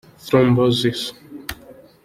‘Thrombosis’. 0.27 1.03